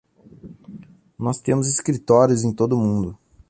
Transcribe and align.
Nós 1.19 1.39
temos 1.39 1.67
escritórios 1.67 2.43
em 2.43 2.51
todo 2.51 2.73
o 2.75 2.79
mundo. 2.79 3.15